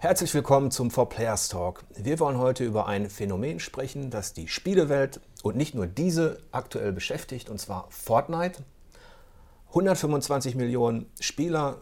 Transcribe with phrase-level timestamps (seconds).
[0.00, 1.82] Herzlich willkommen zum 4Players Talk.
[1.96, 6.92] Wir wollen heute über ein Phänomen sprechen, das die Spielewelt und nicht nur diese aktuell
[6.92, 8.62] beschäftigt, und zwar Fortnite.
[9.70, 11.78] 125 Millionen Spieler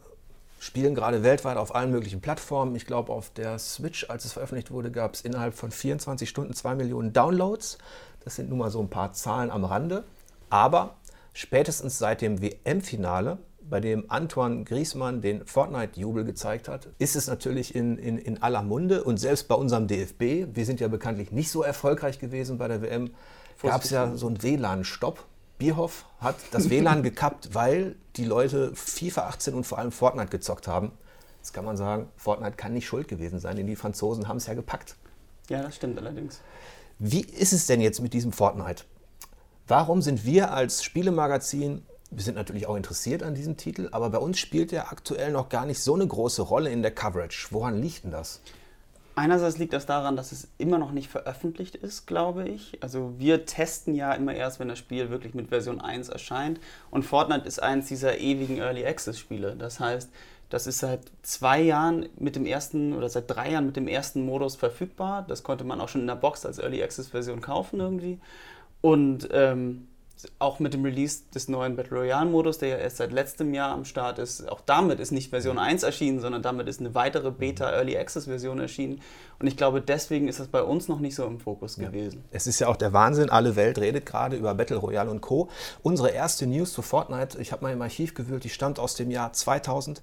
[0.58, 2.74] spielen gerade weltweit auf allen möglichen Plattformen.
[2.74, 6.54] Ich glaube, auf der Switch, als es veröffentlicht wurde, gab es innerhalb von 24 Stunden
[6.54, 7.76] 2 Millionen Downloads.
[8.24, 10.04] Das sind nun mal so ein paar Zahlen am Rande.
[10.48, 10.96] Aber
[11.35, 13.37] spätestens seit dem WM-Finale
[13.69, 18.62] bei dem Antoine Griezmann den Fortnite-Jubel gezeigt hat, ist es natürlich in, in, in aller
[18.62, 19.05] Munde.
[19.05, 22.82] Und selbst bei unserem DFB, wir sind ja bekanntlich nicht so erfolgreich gewesen bei der
[22.82, 23.10] WM,
[23.62, 25.24] gab es ja so einen WLAN-Stopp.
[25.58, 30.69] Bierhoff hat das WLAN gekappt, weil die Leute FIFA 18 und vor allem Fortnite gezockt
[30.69, 30.92] haben.
[31.38, 34.46] Jetzt kann man sagen, Fortnite kann nicht schuld gewesen sein, denn die Franzosen haben es
[34.46, 34.96] ja gepackt.
[35.48, 36.41] Ja, das stimmt allerdings.
[36.98, 38.84] Wie ist es denn jetzt mit diesem Fortnite?
[39.69, 44.19] Warum sind wir als Spielemagazin wir sind natürlich auch interessiert an diesem Titel, aber bei
[44.19, 47.48] uns spielt er aktuell noch gar nicht so eine große Rolle in der Coverage.
[47.51, 48.41] Woran liegt denn das?
[49.19, 52.78] Einerseits liegt das daran, dass es immer noch nicht veröffentlicht ist, glaube ich.
[52.83, 56.61] Also wir testen ja immer erst, wenn das Spiel wirklich mit Version 1 erscheint.
[56.91, 59.56] Und Fortnite ist eins dieser ewigen Early Access Spiele.
[59.56, 60.11] Das heißt,
[60.50, 64.25] das ist seit zwei Jahren mit dem ersten oder seit drei Jahren mit dem ersten
[64.25, 65.25] Modus verfügbar.
[65.27, 68.20] Das konnte man auch schon in der Box als Early Access Version kaufen irgendwie.
[68.83, 69.89] Und ähm,
[70.39, 73.72] auch mit dem Release des neuen Battle Royale Modus, der ja erst seit letztem Jahr
[73.72, 77.31] am Start ist, auch damit ist nicht Version 1 erschienen, sondern damit ist eine weitere
[77.31, 79.03] Beta Early Access Version erschienen.
[79.39, 81.89] Und ich glaube, deswegen ist das bei uns noch nicht so im Fokus ja.
[81.89, 82.25] gewesen.
[82.31, 85.50] Es ist ja auch der Wahnsinn, alle Welt redet gerade über Battle Royale und Co.
[85.83, 89.11] Unsere erste News zu Fortnite, ich habe mal im Archiv gewühlt, die stammt aus dem
[89.11, 90.01] Jahr 2011.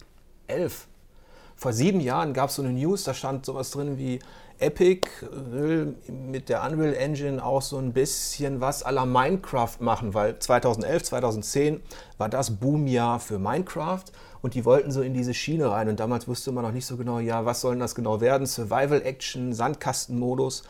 [1.56, 4.20] Vor sieben Jahren gab es so eine News, da stand sowas drin wie
[4.64, 10.40] Epic will mit der Unreal Engine auch so ein bisschen was la Minecraft machen, weil
[10.40, 11.82] 2011, 2010
[12.18, 14.06] war das Boomjahr für Minecraft
[14.42, 16.96] und die wollten so in diese Schiene rein und damals wusste man noch nicht so
[16.96, 18.48] genau, ja, was soll das genau werden?
[18.48, 20.64] Survival Action, Sandkastenmodus.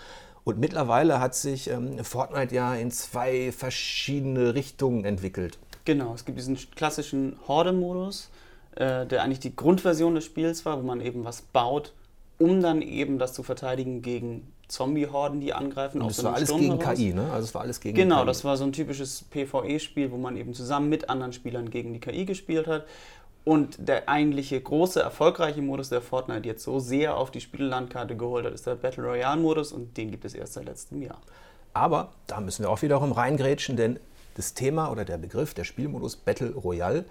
[0.43, 5.57] Und mittlerweile hat sich ähm, Fortnite ja in zwei verschiedene Richtungen entwickelt.
[5.85, 8.29] Genau, es gibt diesen klassischen Horde-Modus,
[8.75, 11.93] äh, der eigentlich die Grundversion des Spiels war, wo man eben was baut
[12.39, 16.01] um dann eben das zu verteidigen gegen Zombie-Horden, die angreifen.
[16.01, 16.97] Und das war alles Sturm gegen heraus.
[16.97, 17.31] KI, ne?
[17.31, 18.25] Also es war alles gegen Genau, KI.
[18.25, 21.99] das war so ein typisches PvE-Spiel, wo man eben zusammen mit anderen Spielern gegen die
[21.99, 22.85] KI gespielt hat.
[23.45, 28.45] Und der eigentliche große, erfolgreiche Modus, der Fortnite jetzt so sehr auf die Spielelandkarte geholt
[28.45, 31.19] hat, ist der Battle Royale-Modus und den gibt es erst seit letztem Jahr.
[31.73, 33.99] Aber da müssen wir auch wiederum reingrätschen, denn
[34.35, 37.05] das Thema oder der Begriff, der Spielmodus Battle Royale,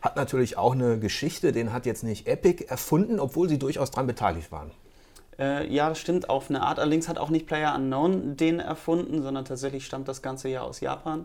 [0.00, 1.52] hat natürlich auch eine Geschichte.
[1.52, 4.70] Den hat jetzt nicht Epic erfunden, obwohl sie durchaus daran beteiligt waren.
[5.38, 6.78] Äh, ja, das stimmt auf eine Art.
[6.78, 10.80] Allerdings hat auch nicht Player Unknown den erfunden, sondern tatsächlich stammt das Ganze ja aus
[10.80, 11.24] Japan.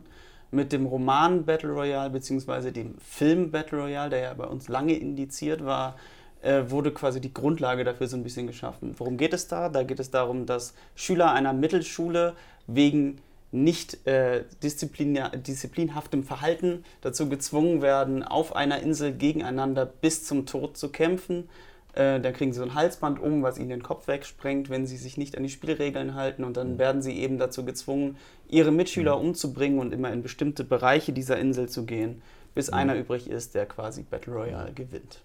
[0.52, 2.72] Mit dem Roman Battle Royale bzw.
[2.72, 5.96] dem Film Battle Royale, der ja bei uns lange indiziert war,
[6.44, 8.94] äh, wurde quasi die Grundlage dafür so ein bisschen geschaffen.
[8.97, 9.69] Worum geht es da?
[9.69, 12.34] Da geht es darum, dass Schüler einer Mittelschule
[12.68, 13.18] wegen
[13.53, 20.90] nicht äh, disziplinhaftem Verhalten dazu gezwungen werden, auf einer Insel gegeneinander bis zum Tod zu
[20.90, 21.50] kämpfen.
[21.94, 24.97] Äh, dann kriegen sie so ein Halsband um, was ihnen den Kopf wegsprengt, wenn sie
[24.97, 26.44] sich nicht an die Spielregeln halten.
[26.44, 26.78] Und dann mhm.
[26.80, 28.18] werden sie eben dazu gezwungen,
[28.50, 29.30] ihre Mitschüler mhm.
[29.30, 32.24] umzubringen und immer in bestimmte Bereiche dieser Insel zu gehen,
[32.56, 32.78] bis mhm.
[32.78, 35.22] einer übrig ist, der quasi Battle Royale gewinnt.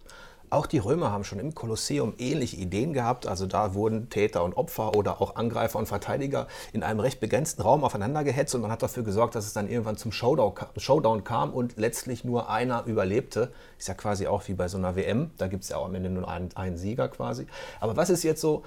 [0.50, 3.26] Auch die Römer haben schon im Kolosseum ähnliche Ideen gehabt.
[3.26, 7.62] Also da wurden Täter und Opfer oder auch Angreifer und Verteidiger in einem recht begrenzten
[7.62, 11.52] Raum aufeinander gehetzt und man hat dafür gesorgt, dass es dann irgendwann zum Showdown kam
[11.52, 13.52] und letztlich nur einer überlebte.
[13.78, 15.30] Ist ja quasi auch wie bei so einer WM.
[15.36, 17.46] Da gibt es ja auch am Ende nur einen, einen Sieger quasi.
[17.80, 18.64] Aber was ist jetzt so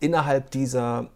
[0.00, 1.08] innerhalb dieser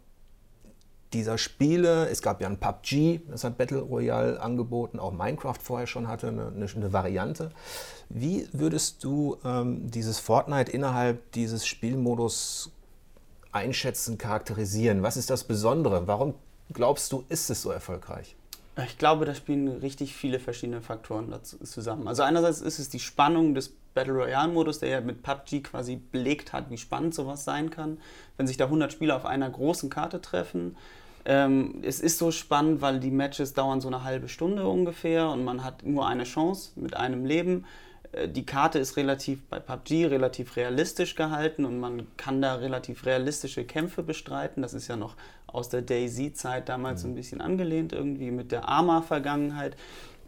[1.12, 2.08] dieser Spiele.
[2.08, 6.28] Es gab ja ein PUBG, das hat Battle Royale angeboten, auch Minecraft vorher schon hatte
[6.28, 7.50] eine, eine Variante.
[8.08, 12.70] Wie würdest du ähm, dieses Fortnite innerhalb dieses Spielmodus
[13.52, 15.02] einschätzen, charakterisieren?
[15.02, 16.06] Was ist das Besondere?
[16.06, 16.34] Warum
[16.72, 18.36] glaubst du, ist es so erfolgreich?
[18.86, 22.08] Ich glaube, da spielen richtig viele verschiedene Faktoren dazu zusammen.
[22.08, 26.54] Also einerseits ist es die Spannung des Battle Royale-Modus, der ja mit PUBG quasi belegt
[26.54, 27.98] hat, wie spannend sowas sein kann,
[28.38, 30.76] wenn sich da 100 Spieler auf einer großen Karte treffen
[31.24, 35.44] ähm, es ist so spannend, weil die Matches dauern so eine halbe Stunde ungefähr und
[35.44, 37.64] man hat nur eine Chance mit einem Leben.
[38.12, 43.06] Äh, die Karte ist relativ bei PUBG relativ realistisch gehalten und man kann da relativ
[43.06, 44.62] realistische Kämpfe bestreiten.
[44.62, 45.14] Das ist ja noch
[45.46, 47.02] aus der Daisy-Zeit damals mhm.
[47.02, 49.76] so ein bisschen angelehnt, irgendwie mit der Arma-Vergangenheit.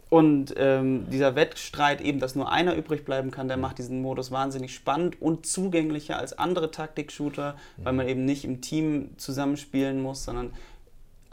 [0.07, 3.61] Und ähm, dieser Wettstreit eben, dass nur einer übrig bleiben kann, der mhm.
[3.61, 7.97] macht diesen Modus wahnsinnig spannend und zugänglicher als andere Taktik-Shooter, weil mhm.
[7.97, 10.51] man eben nicht im Team zusammenspielen muss, sondern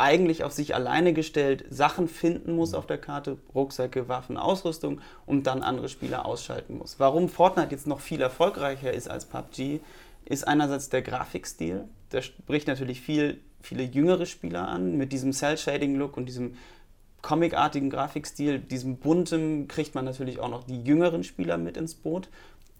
[0.03, 5.47] eigentlich auf sich alleine gestellt Sachen finden muss auf der Karte, Rucksäcke, Waffen, Ausrüstung und
[5.47, 6.99] dann andere Spieler ausschalten muss.
[6.99, 9.79] Warum Fortnite jetzt noch viel erfolgreicher ist als PUBG,
[10.25, 11.85] ist einerseits der Grafikstil.
[12.11, 16.57] Der spricht natürlich viel, viele jüngere Spieler an mit diesem Cell-Shading-Look und diesem
[17.23, 22.29] comicartigen Grafikstil, diesem bunten kriegt man natürlich auch noch die jüngeren Spieler mit ins Boot.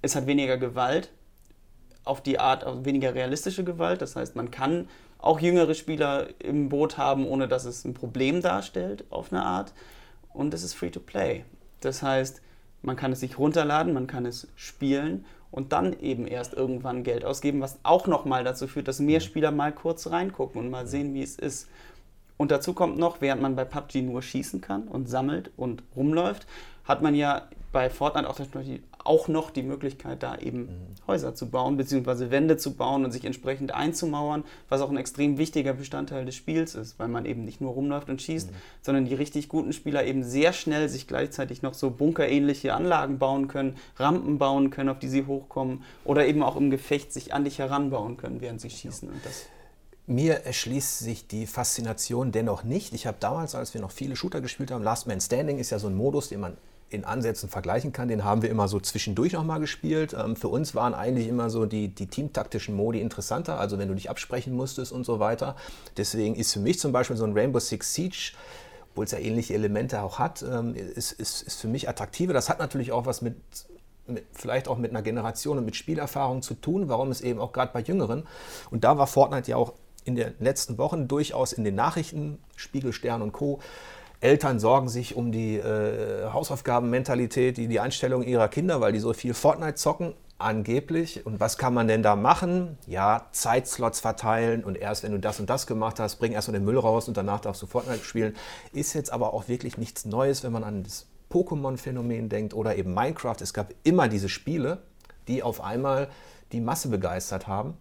[0.03, 1.13] Es hat weniger Gewalt,
[2.05, 4.03] auf die Art also weniger realistische Gewalt.
[4.03, 4.89] Das heißt, man kann
[5.23, 9.73] auch jüngere Spieler im Boot haben, ohne dass es ein Problem darstellt, auf eine Art.
[10.33, 11.45] Und es ist free to play.
[11.81, 12.43] Das heißt,
[12.83, 17.25] man kann es sich runterladen, man kann es spielen und dann eben erst irgendwann Geld
[17.25, 21.15] ausgeben, was auch nochmal dazu führt, dass mehr Spieler mal kurz reingucken und mal sehen,
[21.15, 21.69] wie es ist.
[22.37, 26.47] Und dazu kommt noch, während man bei PUBG nur schießen kann und sammelt und rumläuft,
[26.85, 28.41] hat man ja bei Fortnite auch,
[29.05, 31.07] auch noch die Möglichkeit, da eben mhm.
[31.07, 35.39] Häuser zu bauen, beziehungsweise Wände zu bauen und sich entsprechend einzumauern, was auch ein extrem
[35.39, 38.57] wichtiger Bestandteil des Spiels ist, weil man eben nicht nur rumläuft und schießt, mhm.
[38.83, 43.49] sondern die richtig guten Spieler eben sehr schnell sich gleichzeitig noch so bunkerähnliche Anlagen bauen
[43.49, 47.45] können, Rampen bauen können, auf die sie hochkommen oder eben auch im Gefecht sich an
[47.45, 49.09] dich heranbauen können, während sie schießen.
[49.09, 49.15] Ja.
[49.15, 49.47] Und das
[50.07, 52.93] mir erschließt sich die Faszination dennoch nicht.
[52.93, 55.79] Ich habe damals, als wir noch viele Shooter gespielt haben, Last Man Standing ist ja
[55.79, 56.57] so ein Modus, den man
[56.93, 58.09] in Ansätzen vergleichen kann.
[58.09, 60.15] Den haben wir immer so zwischendurch nochmal gespielt.
[60.19, 63.95] Ähm, für uns waren eigentlich immer so die, die teamtaktischen Modi interessanter, also wenn du
[63.95, 65.57] dich absprechen musstest und so weiter.
[65.97, 68.33] Deswegen ist für mich zum Beispiel so ein Rainbow Six Siege
[68.93, 72.35] obwohl es ja ähnliche Elemente auch hat, ähm, ist, ist, ist für mich attraktiver.
[72.35, 73.37] Das hat natürlich auch was mit,
[74.07, 77.53] mit, vielleicht auch mit einer Generation und mit Spielerfahrung zu tun, warum es eben auch
[77.53, 78.25] gerade bei Jüngeren.
[78.71, 79.73] Und da war Fortnite ja auch
[80.05, 83.61] in den letzten Wochen durchaus in den Nachrichten, Spiegel, Stern und Co.,
[84.23, 89.13] Eltern sorgen sich um die äh, Hausaufgabenmentalität, die, die Einstellung ihrer Kinder, weil die so
[89.13, 91.27] viel Fortnite zocken, angeblich.
[91.27, 92.79] Und was kann man denn da machen?
[92.87, 96.65] Ja, Zeitslots verteilen und erst wenn du das und das gemacht hast, bring erstmal den
[96.65, 98.37] Müll raus und danach darfst du Fortnite spielen.
[98.73, 102.95] Ist jetzt aber auch wirklich nichts Neues, wenn man an das Pokémon-Phänomen denkt oder eben
[102.95, 103.41] Minecraft.
[103.41, 104.79] Es gab immer diese Spiele,
[105.27, 106.09] die auf einmal
[106.53, 107.75] die Masse begeistert haben.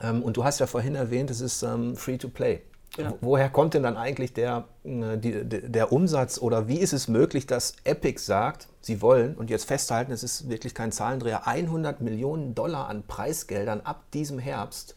[0.00, 2.62] Ähm, und du hast ja vorhin erwähnt, es ist ähm, free to play.
[2.96, 3.12] Ja.
[3.20, 7.46] Woher kommt denn dann eigentlich der, äh, die, der Umsatz oder wie ist es möglich,
[7.46, 12.54] dass Epic sagt, sie wollen, und jetzt festhalten, es ist wirklich kein Zahlendreher, 100 Millionen
[12.54, 14.96] Dollar an Preisgeldern ab diesem Herbst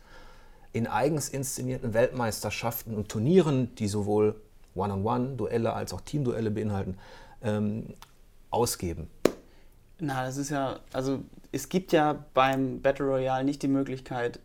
[0.71, 4.35] in eigens inszenierten Weltmeisterschaften und Turnieren, die sowohl
[4.75, 6.97] One-on-One-Duelle als auch Teamduelle beinhalten,
[7.43, 7.95] ähm,
[8.51, 9.09] ausgeben?
[9.99, 11.19] Na, das ist ja, also
[11.51, 14.39] es gibt ja beim Battle Royale nicht die Möglichkeit,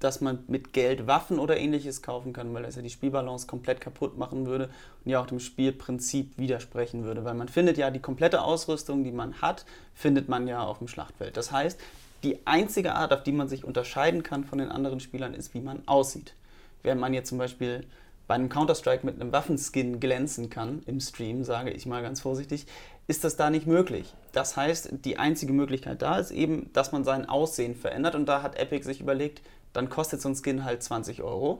[0.00, 3.80] dass man mit Geld Waffen oder ähnliches kaufen kann, weil das ja die Spielbalance komplett
[3.80, 4.70] kaputt machen würde
[5.04, 9.12] und ja auch dem Spielprinzip widersprechen würde, weil man findet ja die komplette Ausrüstung, die
[9.12, 9.64] man hat,
[9.94, 11.36] findet man ja auf dem Schlachtfeld.
[11.36, 11.80] Das heißt,
[12.22, 15.60] die einzige Art, auf die man sich unterscheiden kann von den anderen Spielern, ist, wie
[15.60, 16.34] man aussieht.
[16.82, 17.84] Während man jetzt zum Beispiel
[18.26, 22.66] bei einem Counter-Strike mit einem Waffenskin glänzen kann, im Stream, sage ich mal ganz vorsichtig,
[23.06, 24.12] ist das da nicht möglich.
[24.32, 28.42] Das heißt, die einzige Möglichkeit da ist eben, dass man sein Aussehen verändert und da
[28.42, 29.40] hat Epic sich überlegt,
[29.72, 31.58] dann kostet so ein Skin halt 20 Euro.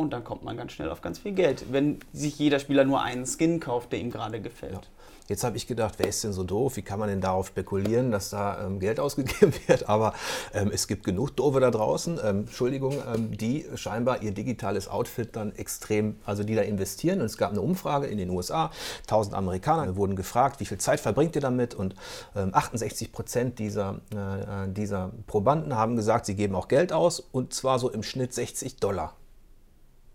[0.00, 3.02] Und dann kommt man ganz schnell auf ganz viel Geld, wenn sich jeder Spieler nur
[3.02, 4.72] einen Skin kauft, der ihm gerade gefällt.
[4.72, 4.80] Ja.
[5.28, 6.78] Jetzt habe ich gedacht, wer ist denn so doof?
[6.78, 9.90] Wie kann man denn darauf spekulieren, dass da ähm, Geld ausgegeben wird?
[9.90, 10.14] Aber
[10.54, 15.36] ähm, es gibt genug Doofe da draußen, ähm, Entschuldigung, ähm, die scheinbar ihr digitales Outfit
[15.36, 17.20] dann extrem, also die da investieren.
[17.20, 18.70] Und es gab eine Umfrage in den USA,
[19.02, 21.74] 1000 Amerikaner wurden gefragt, wie viel Zeit verbringt ihr damit?
[21.74, 21.94] Und
[22.34, 27.52] 68 ähm, Prozent dieser, äh, dieser Probanden haben gesagt, sie geben auch Geld aus und
[27.52, 29.14] zwar so im Schnitt 60 Dollar.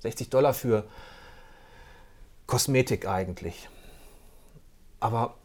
[0.05, 0.85] 60 Dollar für
[2.45, 3.69] Kosmetik eigentlich.
[4.99, 5.35] Aber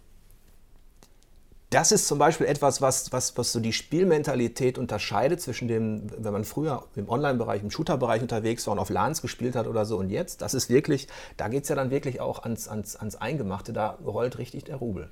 [1.71, 6.33] das ist zum Beispiel etwas, was, was, was so die Spielmentalität unterscheidet zwischen dem, wenn
[6.33, 9.97] man früher im Online-Bereich, im Shooter-Bereich unterwegs war und auf LANs gespielt hat oder so
[9.97, 10.43] und jetzt.
[10.43, 13.99] Das ist wirklich, da geht es ja dann wirklich auch ans, ans, ans Eingemachte, da
[14.05, 15.11] rollt richtig der Rubel.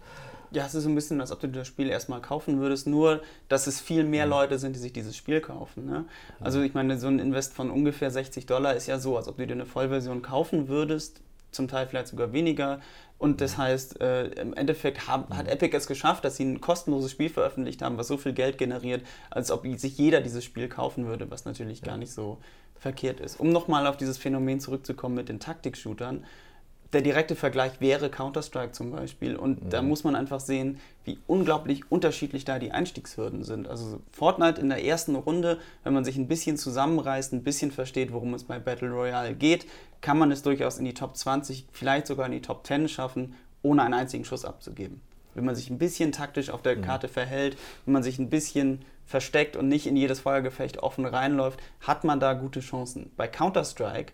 [0.50, 3.22] Ja, es ist so ein bisschen, als ob du das Spiel erstmal kaufen würdest, nur
[3.48, 4.26] dass es viel mehr.
[4.26, 5.86] Leute sind, die sich dieses Spiel kaufen.
[5.86, 6.04] Ne?
[6.40, 9.36] Also ich meine, so ein Invest von ungefähr 60 Dollar ist ja so, als ob
[9.36, 12.80] du dir eine Vollversion kaufen würdest, zum Teil vielleicht sogar weniger.
[13.18, 17.10] Und das heißt, äh, im Endeffekt haben, hat Epic es geschafft, dass sie ein kostenloses
[17.10, 21.06] Spiel veröffentlicht haben, was so viel Geld generiert, als ob sich jeder dieses Spiel kaufen
[21.06, 21.86] würde, was natürlich ja.
[21.86, 22.38] gar nicht so
[22.78, 23.40] verkehrt ist.
[23.40, 26.24] Um nochmal auf dieses Phänomen zurückzukommen mit den Taktik-Shootern,
[26.92, 29.36] der direkte Vergleich wäre Counter-Strike zum Beispiel.
[29.36, 29.70] Und mhm.
[29.70, 33.68] da muss man einfach sehen, wie unglaublich unterschiedlich da die Einstiegshürden sind.
[33.68, 38.12] Also Fortnite in der ersten Runde, wenn man sich ein bisschen zusammenreißt, ein bisschen versteht,
[38.12, 39.66] worum es bei Battle Royale geht,
[40.00, 43.34] kann man es durchaus in die Top 20, vielleicht sogar in die Top 10 schaffen,
[43.62, 45.00] ohne einen einzigen Schuss abzugeben.
[45.34, 46.82] Wenn man sich ein bisschen taktisch auf der mhm.
[46.82, 51.60] Karte verhält, wenn man sich ein bisschen versteckt und nicht in jedes Feuergefecht offen reinläuft,
[51.80, 53.10] hat man da gute Chancen.
[53.16, 54.12] Bei Counter-Strike,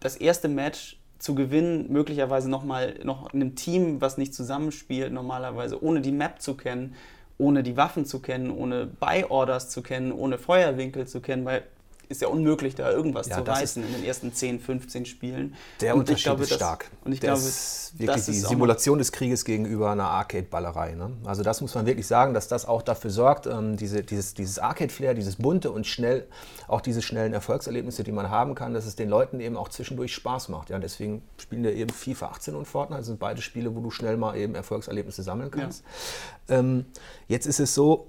[0.00, 5.82] das erste Match zu gewinnen, möglicherweise nochmal noch in einem Team, was nicht zusammenspielt, normalerweise,
[5.82, 6.94] ohne die Map zu kennen,
[7.38, 11.62] ohne die Waffen zu kennen, ohne Buy-Orders zu kennen, ohne Feuerwinkel zu kennen, weil
[12.10, 15.54] ist ja unmöglich, da irgendwas ja, zu reißen in den ersten 10, 15 Spielen.
[15.80, 16.90] Der und Unterschied glaube, ist stark.
[17.04, 20.96] und ich der glaube, ist wirklich die Simulation des Krieges gegenüber einer Arcade-Ballerei.
[20.96, 21.12] Ne?
[21.24, 24.58] Also das muss man wirklich sagen, dass das auch dafür sorgt, ähm, diese, dieses, dieses
[24.58, 26.26] Arcade-Flair, dieses bunte und schnell,
[26.66, 30.12] auch diese schnellen Erfolgserlebnisse, die man haben kann, dass es den Leuten eben auch zwischendurch
[30.12, 30.70] Spaß macht.
[30.70, 30.80] Ja?
[30.80, 32.98] Deswegen spielen wir eben FIFA 18 und Fortnite.
[32.98, 35.84] Das sind beide Spiele, wo du schnell mal eben Erfolgserlebnisse sammeln kannst.
[36.48, 36.58] Ja.
[36.58, 36.86] Ähm,
[37.28, 38.08] jetzt ist es so,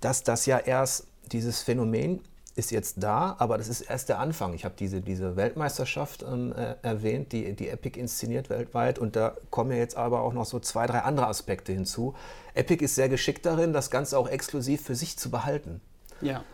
[0.00, 2.20] dass das ja erst dieses Phänomen
[2.56, 4.54] ist jetzt da, aber das ist erst der Anfang.
[4.54, 9.36] Ich habe diese, diese Weltmeisterschaft ähm, äh, erwähnt, die, die Epic inszeniert weltweit und da
[9.50, 12.14] kommen ja jetzt aber auch noch so zwei, drei andere Aspekte hinzu.
[12.54, 15.80] Epic ist sehr geschickt darin, das Ganze auch exklusiv für sich zu behalten.
[16.20, 16.44] Ja.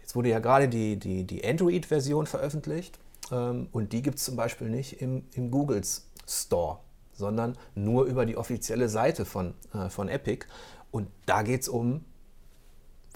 [0.00, 2.98] Jetzt wurde ja gerade die, die, die Android-Version veröffentlicht
[3.30, 6.78] ähm, und die gibt es zum Beispiel nicht im, im Googles Store,
[7.12, 10.46] sondern nur über die offizielle Seite von, äh, von Epic.
[10.90, 12.04] Und da geht es um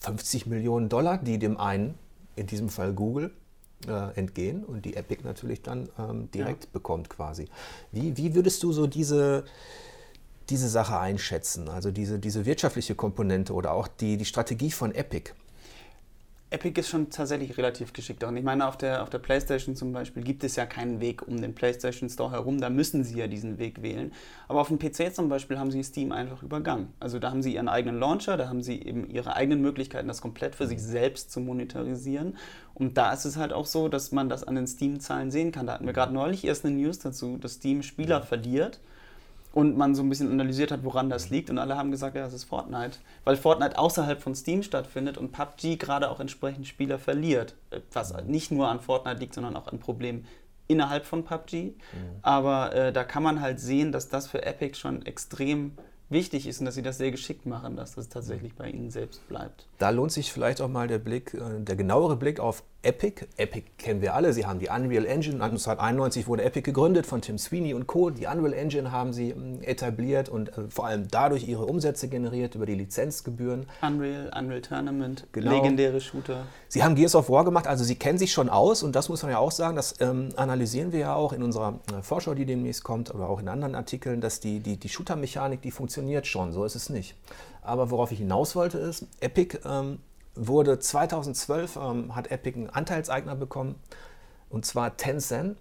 [0.02, 1.98] 50 Millionen Dollar, die dem einen
[2.36, 3.30] in diesem Fall Google,
[3.86, 6.70] äh, entgehen und die Epic natürlich dann ähm, direkt ja.
[6.72, 7.48] bekommt quasi.
[7.92, 9.44] Wie, wie würdest du so diese,
[10.48, 15.32] diese Sache einschätzen, also diese, diese wirtschaftliche Komponente oder auch die, die Strategie von Epic?
[16.54, 18.22] Epic ist schon tatsächlich relativ geschickt.
[18.22, 21.26] Und ich meine, auf der, auf der PlayStation zum Beispiel gibt es ja keinen Weg
[21.26, 22.60] um den PlayStation Store herum.
[22.60, 24.12] Da müssen sie ja diesen Weg wählen.
[24.46, 26.92] Aber auf dem PC zum Beispiel haben sie Steam einfach übergangen.
[27.00, 30.20] Also da haben sie ihren eigenen Launcher, da haben sie eben ihre eigenen Möglichkeiten, das
[30.20, 32.38] komplett für sich selbst zu monetarisieren.
[32.72, 35.66] Und da ist es halt auch so, dass man das an den Steam-Zahlen sehen kann.
[35.66, 38.78] Da hatten wir gerade neulich erst eine News dazu, dass Steam Spieler verliert
[39.54, 41.48] und man so ein bisschen analysiert hat, woran das liegt.
[41.48, 42.98] Und alle haben gesagt, ja, das ist Fortnite.
[43.22, 47.54] Weil Fortnite außerhalb von Steam stattfindet und PUBG gerade auch entsprechend Spieler verliert.
[47.92, 50.26] Was nicht nur an Fortnite liegt, sondern auch an Problemen
[50.66, 51.54] innerhalb von PUBG.
[51.54, 51.74] Mhm.
[52.22, 55.72] Aber äh, da kann man halt sehen, dass das für Epic schon extrem
[56.10, 59.26] wichtig ist und dass sie das sehr geschickt machen, dass das tatsächlich bei ihnen selbst
[59.28, 59.68] bleibt.
[59.78, 63.26] Da lohnt sich vielleicht auch mal der Blick, äh, der genauere Blick auf Epic.
[63.36, 64.32] Epic kennen wir alle.
[64.32, 65.42] Sie haben die Unreal Engine.
[65.42, 68.10] 1991 wurde Epic gegründet von Tim Sweeney und Co.
[68.10, 72.54] Die Unreal Engine haben sie ähm, etabliert und äh, vor allem dadurch ihre Umsätze generiert
[72.54, 73.66] über die Lizenzgebühren.
[73.82, 75.50] Unreal, Unreal Tournament, genau.
[75.50, 76.46] legendäre Shooter.
[76.68, 79.22] Sie haben Gears of War gemacht, also sie kennen sich schon aus und das muss
[79.22, 82.44] man ja auch sagen, das ähm, analysieren wir ja auch in unserer äh, Vorschau, die
[82.44, 86.52] demnächst kommt, aber auch in anderen Artikeln, dass die, die, die Shooter-Mechanik, die funktioniert schon,
[86.52, 87.16] so ist es nicht.
[87.62, 89.98] Aber worauf ich hinaus wollte ist, Epic ähm,
[90.34, 93.76] wurde 2012, ähm, hat Epic einen Anteilseigner bekommen,
[94.48, 95.58] und zwar Tencent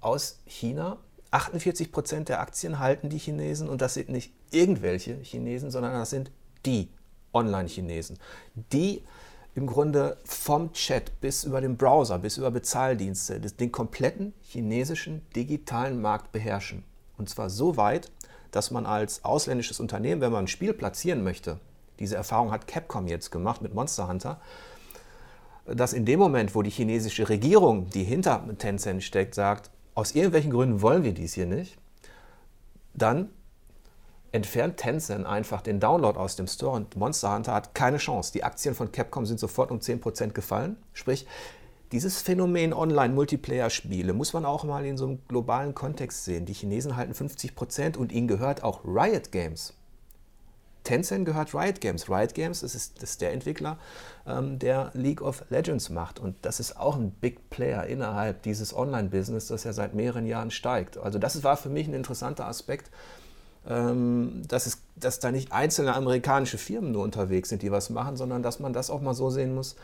[0.00, 0.98] aus China.
[1.30, 6.10] 48 Prozent der Aktien halten die Chinesen und das sind nicht irgendwelche Chinesen, sondern das
[6.10, 6.30] sind
[6.64, 6.88] die
[7.32, 8.18] Online-Chinesen,
[8.54, 9.02] die
[9.54, 16.00] im Grunde vom Chat bis über den Browser, bis über Bezahldienste den kompletten chinesischen digitalen
[16.00, 16.84] Markt beherrschen.
[17.16, 18.10] Und zwar so weit,
[18.50, 21.58] dass man als ausländisches Unternehmen, wenn man ein Spiel platzieren möchte,
[21.98, 24.40] diese Erfahrung hat Capcom jetzt gemacht mit Monster Hunter,
[25.66, 30.50] dass in dem Moment, wo die chinesische Regierung, die hinter Tencent steckt, sagt, aus irgendwelchen
[30.50, 31.78] Gründen wollen wir dies hier nicht,
[32.92, 33.30] dann
[34.32, 38.32] entfernt Tencent einfach den Download aus dem Store und Monster Hunter hat keine Chance.
[38.32, 40.76] Die Aktien von Capcom sind sofort um 10% gefallen.
[40.92, 41.26] Sprich,
[41.92, 46.46] dieses Phänomen Online-Multiplayer-Spiele muss man auch mal in so einem globalen Kontext sehen.
[46.46, 49.74] Die Chinesen halten 50% und ihnen gehört auch Riot Games.
[50.84, 52.08] Tencent gehört Riot Games.
[52.08, 53.78] Riot Games das ist, das ist der Entwickler,
[54.26, 56.20] ähm, der League of Legends macht.
[56.20, 60.50] Und das ist auch ein Big Player innerhalb dieses Online-Business, das ja seit mehreren Jahren
[60.50, 60.98] steigt.
[60.98, 62.90] Also das war für mich ein interessanter Aspekt,
[63.66, 68.16] ähm, dass, es, dass da nicht einzelne amerikanische Firmen nur unterwegs sind, die was machen,
[68.16, 69.76] sondern dass man das auch mal so sehen muss,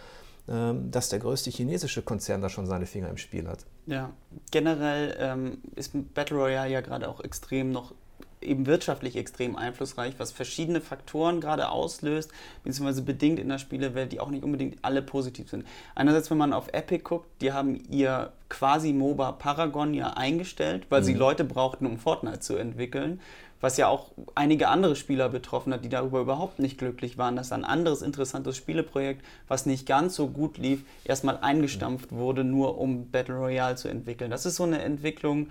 [0.48, 3.64] ähm, dass der größte chinesische Konzern da schon seine Finger im Spiel hat.
[3.86, 4.10] Ja,
[4.50, 7.94] generell ähm, ist Battle Royale ja gerade auch extrem noch
[8.40, 12.32] eben wirtschaftlich extrem einflussreich, was verschiedene Faktoren gerade auslöst,
[12.64, 15.66] beziehungsweise bedingt in der Spielewelt, die auch nicht unbedingt alle positiv sind.
[15.94, 21.02] Einerseits, wenn man auf Epic guckt, die haben ihr quasi MOBA Paragon ja eingestellt, weil
[21.02, 21.04] mhm.
[21.04, 23.20] sie Leute brauchten, um Fortnite zu entwickeln
[23.60, 27.52] was ja auch einige andere Spieler betroffen hat, die darüber überhaupt nicht glücklich waren, dass
[27.52, 33.10] ein anderes interessantes Spieleprojekt, was nicht ganz so gut lief, erstmal eingestampft wurde, nur um
[33.10, 34.30] Battle Royale zu entwickeln.
[34.30, 35.48] Das ist so eine Entwicklung,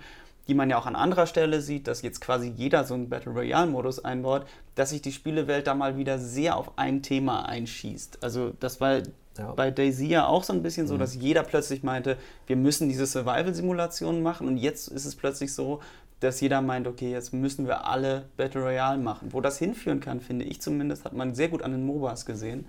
[0.50, 3.30] die man ja auch an anderer Stelle sieht, dass jetzt quasi jeder so einen Battle
[3.30, 8.24] Royale-Modus einbaut, dass sich die Spielewelt da mal wieder sehr auf ein Thema einschießt.
[8.24, 9.02] Also das war
[9.38, 9.52] ja.
[9.54, 10.98] bei Daisy ja auch so ein bisschen so, mhm.
[10.98, 12.16] dass jeder plötzlich meinte,
[12.48, 15.78] wir müssen diese Survival-Simulationen machen und jetzt ist es plötzlich so,
[16.18, 19.32] dass jeder meint, okay, jetzt müssen wir alle Battle Royale machen.
[19.32, 22.66] Wo das hinführen kann, finde ich zumindest, hat man sehr gut an den MOBAs gesehen,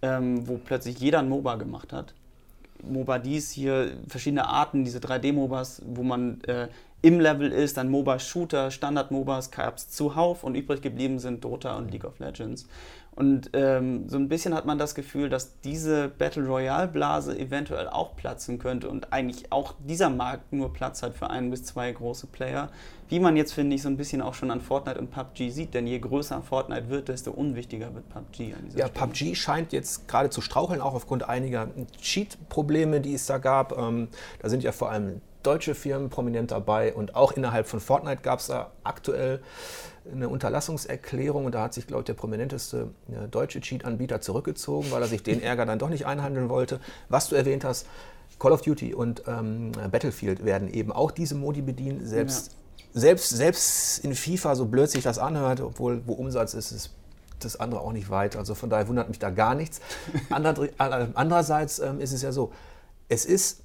[0.00, 2.14] ähm, wo plötzlich jeder ein MOBA gemacht hat.
[2.84, 6.68] MOBA dies hier, verschiedene Arten, diese 3D-MOBAs, wo man äh,
[7.06, 11.92] im Level ist, dann MOBA-Shooter, Standard-MOBAs gab es zuhauf und übrig geblieben sind Dota und
[11.92, 12.66] League of Legends.
[13.14, 18.16] Und ähm, so ein bisschen hat man das Gefühl, dass diese Battle Royale-Blase eventuell auch
[18.16, 22.26] platzen könnte und eigentlich auch dieser Markt nur Platz hat für ein bis zwei große
[22.26, 22.70] Player.
[23.08, 25.74] Wie man jetzt, finde ich, so ein bisschen auch schon an Fortnite und PUBG sieht,
[25.74, 29.06] denn je größer Fortnite wird, desto unwichtiger wird PUBG an dieser Ja, Stelle.
[29.06, 31.68] PUBG scheint jetzt gerade zu straucheln, auch aufgrund einiger
[32.02, 33.78] Cheat-Probleme, die es da gab.
[33.78, 34.08] Ähm,
[34.40, 38.40] da sind ja vor allem deutsche Firmen prominent dabei und auch innerhalb von Fortnite gab
[38.40, 39.40] es da aktuell
[40.10, 45.02] eine Unterlassungserklärung und da hat sich, glaube ich, der prominenteste äh, deutsche Cheat-Anbieter zurückgezogen, weil
[45.02, 46.80] er sich den Ärger dann doch nicht einhandeln wollte.
[47.08, 47.86] Was du erwähnt hast,
[48.38, 52.06] Call of Duty und ähm, Battlefield werden eben auch diese Modi bedienen.
[52.06, 52.52] Selbst,
[52.94, 53.00] ja.
[53.00, 56.90] selbst, selbst in FIFA, so blöd sich das anhört, obwohl wo Umsatz ist, ist
[57.40, 58.36] das andere auch nicht weit.
[58.36, 59.80] Also von daher wundert mich da gar nichts.
[60.30, 62.52] Andererseits ähm, ist es ja so,
[63.08, 63.62] es ist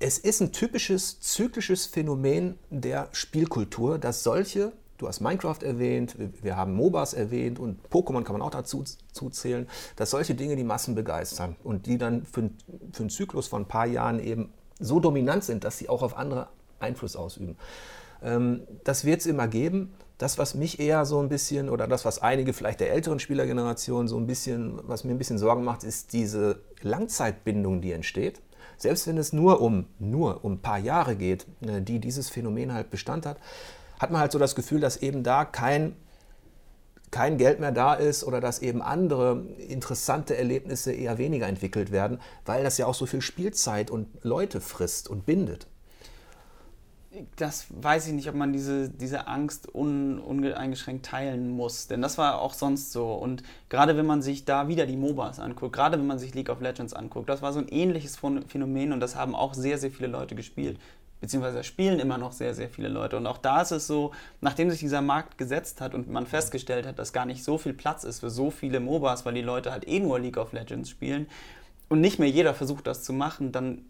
[0.00, 6.56] es ist ein typisches zyklisches Phänomen der Spielkultur, dass solche, du hast Minecraft erwähnt, wir
[6.56, 8.82] haben MOBAs erwähnt und Pokémon kann man auch dazu
[9.30, 12.50] zählen, dass solche Dinge die Massen begeistern und die dann für,
[12.92, 16.16] für einen Zyklus von ein paar Jahren eben so dominant sind, dass sie auch auf
[16.16, 17.58] andere Einfluss ausüben.
[18.22, 19.92] Ähm, das wird es immer geben.
[20.16, 24.08] Das, was mich eher so ein bisschen, oder das, was einige vielleicht der älteren Spielergeneration
[24.08, 28.40] so ein bisschen, was mir ein bisschen Sorgen macht, ist diese Langzeitbindung, die entsteht
[28.80, 32.72] selbst wenn es nur um, nur um ein paar Jahre geht, äh, die dieses Phänomen
[32.72, 33.38] halt Bestand hat,
[33.98, 35.94] hat man halt so das Gefühl, dass eben da kein,
[37.10, 42.20] kein Geld mehr da ist oder dass eben andere interessante Erlebnisse eher weniger entwickelt werden,
[42.46, 45.66] weil das ja auch so viel Spielzeit und Leute frisst und bindet
[47.36, 51.88] das weiß ich nicht, ob man diese, diese Angst un, uneingeschränkt teilen muss.
[51.88, 53.12] Denn das war auch sonst so.
[53.14, 56.50] Und gerade wenn man sich da wieder die MOBAs anguckt, gerade wenn man sich League
[56.50, 59.90] of Legends anguckt, das war so ein ähnliches Phänomen und das haben auch sehr, sehr
[59.90, 60.78] viele Leute gespielt.
[61.20, 63.16] Beziehungsweise spielen immer noch sehr, sehr viele Leute.
[63.16, 66.86] Und auch da ist es so, nachdem sich dieser Markt gesetzt hat und man festgestellt
[66.86, 69.72] hat, dass gar nicht so viel Platz ist für so viele MOBAs, weil die Leute
[69.72, 71.26] halt eh nur League of Legends spielen
[71.88, 73.84] und nicht mehr jeder versucht das zu machen, dann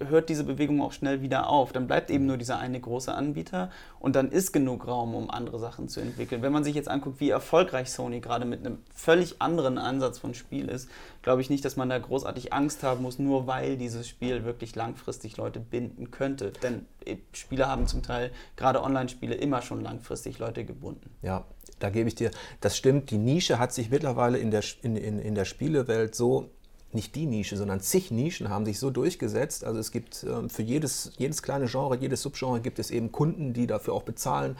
[0.00, 1.72] hört diese Bewegung auch schnell wieder auf.
[1.72, 5.58] Dann bleibt eben nur dieser eine große Anbieter und dann ist genug Raum, um andere
[5.58, 6.42] Sachen zu entwickeln.
[6.42, 10.34] Wenn man sich jetzt anguckt, wie erfolgreich Sony gerade mit einem völlig anderen Ansatz von
[10.34, 10.88] Spiel ist,
[11.22, 14.74] glaube ich nicht, dass man da großartig Angst haben muss, nur weil dieses Spiel wirklich
[14.74, 16.52] langfristig Leute binden könnte.
[16.62, 21.10] Denn äh, Spiele haben zum Teil, gerade Online-Spiele, immer schon langfristig Leute gebunden.
[21.22, 21.44] Ja,
[21.78, 22.30] da gebe ich dir,
[22.60, 26.50] das stimmt, die Nische hat sich mittlerweile in der, in, in, in der Spielewelt so
[26.94, 29.64] nicht die Nische, sondern zig Nischen haben sich so durchgesetzt.
[29.64, 33.52] Also es gibt ähm, für jedes, jedes kleine Genre, jedes Subgenre gibt es eben Kunden,
[33.52, 34.56] die dafür auch bezahlen,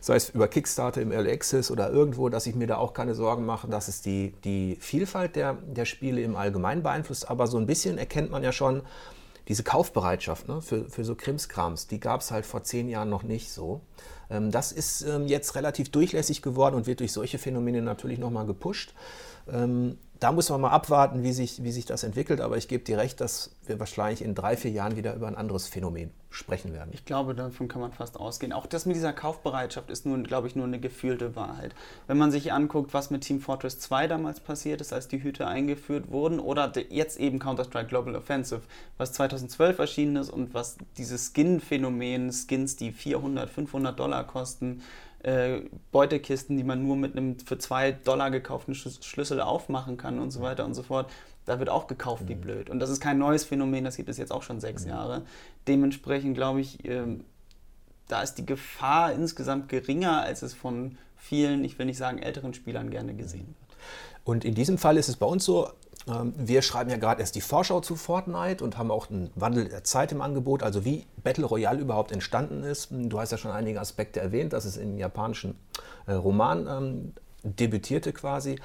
[0.00, 3.14] sei es über Kickstarter im Early Access oder irgendwo, dass ich mir da auch keine
[3.14, 7.30] Sorgen mache, dass es die, die Vielfalt der, der Spiele im Allgemeinen beeinflusst.
[7.30, 8.82] Aber so ein bisschen erkennt man ja schon,
[9.48, 13.22] diese Kaufbereitschaft ne, für, für so Krimskrams, die gab es halt vor zehn Jahren noch
[13.22, 13.80] nicht so.
[14.30, 18.46] Ähm, das ist ähm, jetzt relativ durchlässig geworden und wird durch solche Phänomene natürlich nochmal
[18.46, 18.94] gepusht.
[19.48, 22.40] Ähm, da muss man mal abwarten, wie sich, wie sich das entwickelt.
[22.40, 25.36] Aber ich gebe dir recht, dass wir wahrscheinlich in drei, vier Jahren wieder über ein
[25.36, 26.90] anderes Phänomen sprechen werden.
[26.92, 28.52] Ich glaube, davon kann man fast ausgehen.
[28.52, 31.74] Auch das mit dieser Kaufbereitschaft ist nun, glaube ich, nur eine gefühlte Wahrheit.
[32.06, 35.46] Wenn man sich anguckt, was mit Team Fortress 2 damals passiert ist, als die Hüte
[35.46, 38.62] eingeführt wurden, oder jetzt eben Counter-Strike Global Offensive,
[38.98, 44.82] was 2012 erschienen ist und was dieses Skin-Phänomen, Skins, die 400, 500 Dollar kosten,
[45.26, 50.30] äh, Beutekisten, die man nur mit einem für zwei Dollar gekauften Schlüssel aufmachen kann und
[50.30, 51.10] so weiter und so fort.
[51.46, 52.40] Da wird auch gekauft wie mhm.
[52.40, 52.70] blöd.
[52.70, 54.90] Und das ist kein neues Phänomen, das gibt es jetzt auch schon sechs mhm.
[54.90, 55.22] Jahre.
[55.66, 57.24] Dementsprechend glaube ich, ähm,
[58.06, 62.54] da ist die Gefahr insgesamt geringer, als es von vielen, ich will nicht sagen älteren
[62.54, 63.78] Spielern gerne gesehen wird.
[64.22, 65.70] Und in diesem Fall ist es bei uns so,
[66.06, 69.82] wir schreiben ja gerade erst die Vorschau zu Fortnite und haben auch einen Wandel der
[69.82, 72.88] Zeit im Angebot, also wie Battle Royale überhaupt entstanden ist.
[72.92, 75.58] Du hast ja schon einige Aspekte erwähnt, dass es im japanischen
[76.06, 78.56] äh, Roman ähm, debütierte quasi.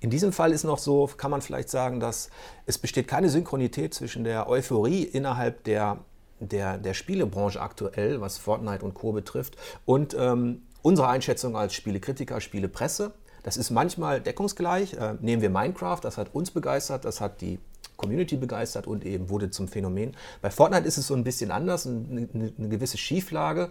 [0.00, 2.30] In diesem Fall ist noch so, kann man vielleicht sagen, dass
[2.66, 5.98] es besteht keine Synchronität zwischen der Euphorie innerhalb der,
[6.40, 9.12] der, der Spielebranche aktuell, was Fortnite und Co.
[9.12, 13.12] betrifft, und ähm, unsere Einschätzung als Spielekritiker, Spielepresse.
[13.48, 14.92] Das ist manchmal deckungsgleich.
[14.92, 17.58] Äh, nehmen wir Minecraft, das hat uns begeistert, das hat die
[17.96, 20.14] Community begeistert und eben wurde zum Phänomen.
[20.42, 23.70] Bei Fortnite ist es so ein bisschen anders, eine, eine, gewisse Schieflage.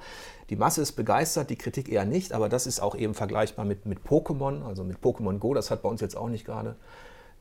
[0.49, 3.85] Die Masse ist begeistert, die Kritik eher nicht, aber das ist auch eben vergleichbar mit,
[3.85, 6.75] mit Pokémon, also mit Pokémon Go, das hat bei uns jetzt auch nicht gerade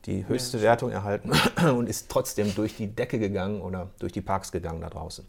[0.05, 1.31] die höchste ja, Wertung erhalten
[1.75, 5.25] und ist trotzdem durch die Decke gegangen oder durch die Parks gegangen da draußen.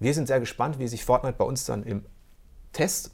[0.00, 2.06] Wir sind sehr gespannt, wie sich Fortnite bei uns dann im
[2.72, 3.10] Test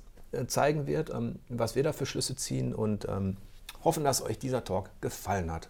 [0.47, 3.37] zeigen wird, ähm, was wir da für Schlüsse ziehen und ähm,
[3.85, 5.69] hoffen, dass euch dieser Talk gefallen hat.